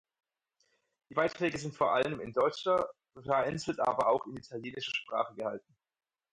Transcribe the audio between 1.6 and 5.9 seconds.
vor allem in deutscher, vereinzelt aber auch in italienischer Sprache gehalten.